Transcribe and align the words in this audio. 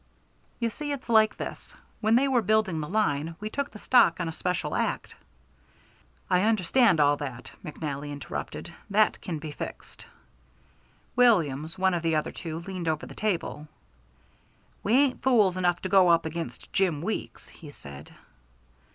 "You 0.59 0.71
see 0.71 0.91
it's 0.91 1.09
like 1.09 1.37
this. 1.37 1.75
When 1.99 2.15
they 2.15 2.27
were 2.27 2.41
building 2.41 2.79
the 2.81 2.89
line, 2.89 3.35
we 3.39 3.51
took 3.51 3.69
the 3.69 3.77
stock 3.77 4.19
on 4.19 4.27
a 4.27 4.31
special 4.31 4.73
act" 4.73 5.13
"I 6.27 6.41
understand 6.41 6.99
all 6.99 7.17
that," 7.17 7.51
McNally 7.63 8.11
interrupted. 8.11 8.73
"That 8.89 9.21
can 9.21 9.37
be 9.37 9.51
fixed." 9.51 10.07
Williams, 11.15 11.77
one 11.77 11.93
of 11.93 12.01
the 12.01 12.15
other 12.15 12.31
two, 12.31 12.61
leaned 12.61 12.87
over 12.87 13.05
the 13.05 13.13
table. 13.13 13.67
"We 14.81 14.93
ain't 14.93 15.21
fools 15.21 15.55
enough 15.55 15.83
to 15.83 15.89
go 15.89 16.07
up 16.07 16.25
against 16.25 16.73
Jim 16.73 17.03
Weeks," 17.03 17.49
he 17.49 17.69
said. 17.69 18.11